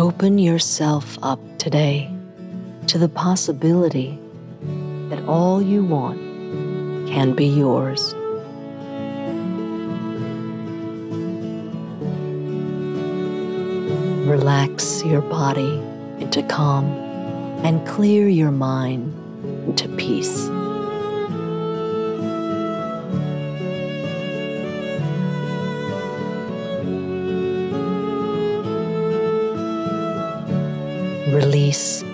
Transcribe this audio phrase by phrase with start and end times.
[0.00, 2.10] Open yourself up today
[2.86, 4.18] to the possibility
[5.10, 6.18] that all you want
[7.06, 8.14] can be yours.
[14.26, 15.78] Relax your body
[16.18, 16.86] into calm
[17.62, 19.12] and clear your mind
[19.66, 20.48] into peace.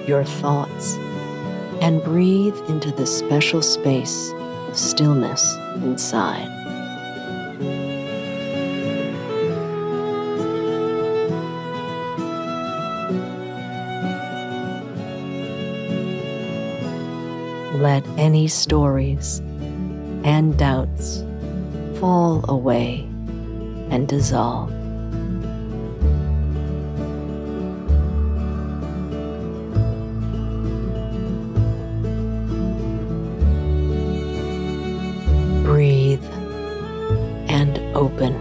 [0.07, 0.95] Your thoughts
[1.81, 4.33] and breathe into the special space
[4.69, 6.53] of stillness inside.
[17.75, 19.41] Let any stories
[20.25, 21.23] and doubts
[22.01, 23.01] fall away
[23.91, 24.73] and dissolve.
[37.97, 38.35] Open.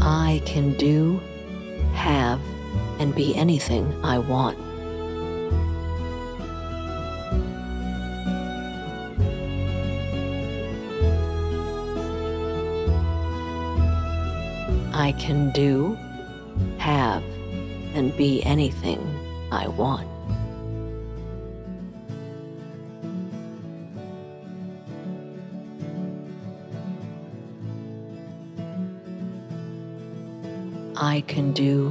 [0.00, 1.20] I can do,
[1.92, 2.40] have,
[2.98, 4.58] and be anything I want.
[15.04, 15.98] I can do,
[16.78, 17.22] have,
[17.94, 19.02] and be anything
[19.52, 20.08] I want.
[30.96, 31.90] I can do,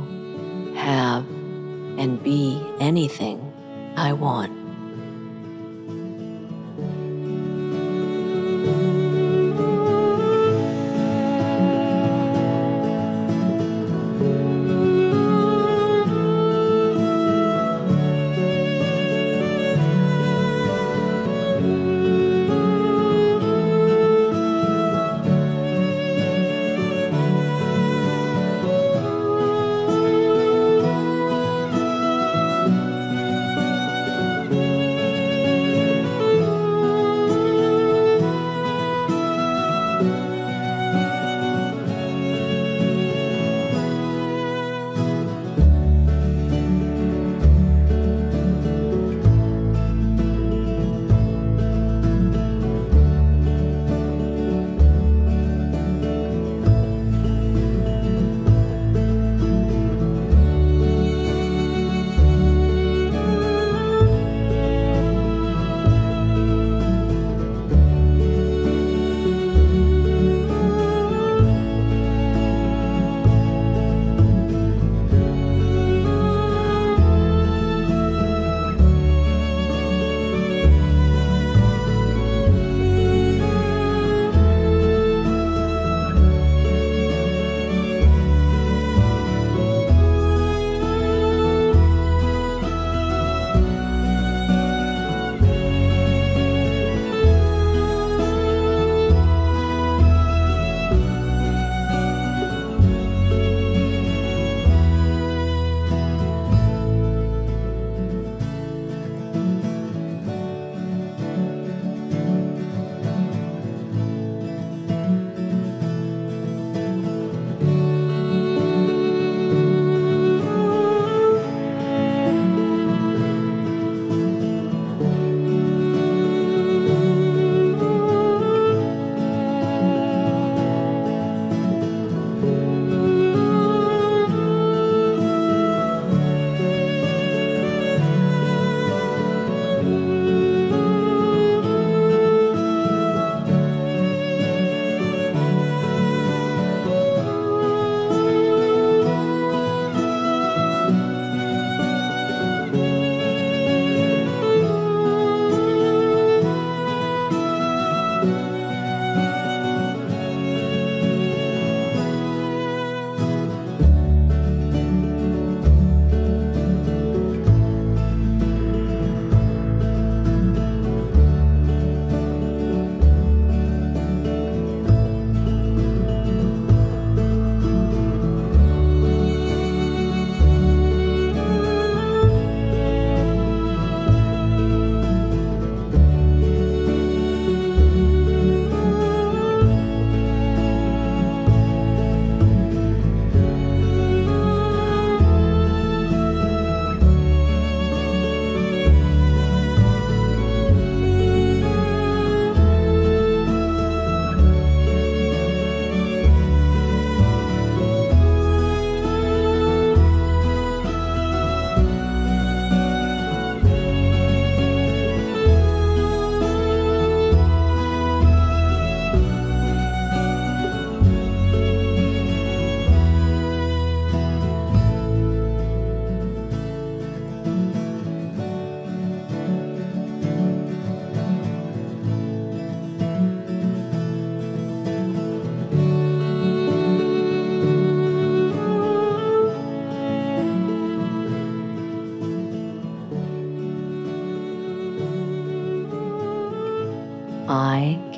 [0.75, 1.23] have,
[1.99, 3.53] and be anything
[3.95, 4.62] I want.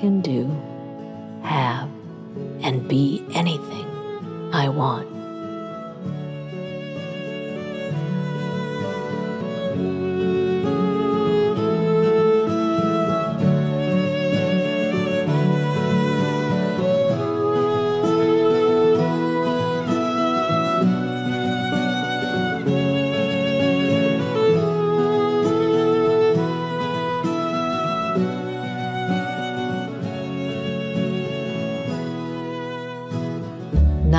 [0.06, 0.75] Can do,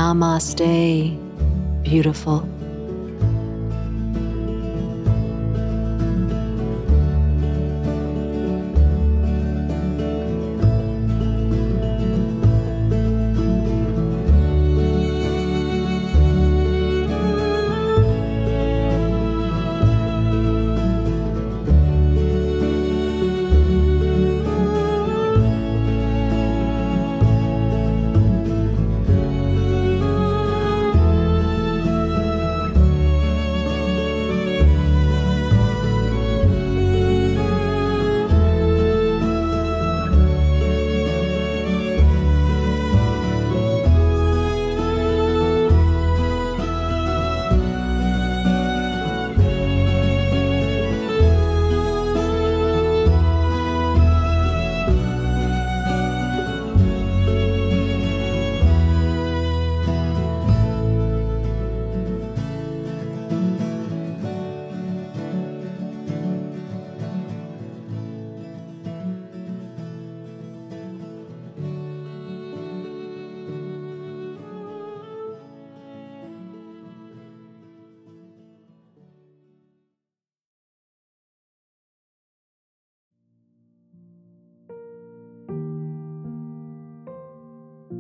[0.07, 1.19] Namaste,
[1.83, 2.56] beautiful.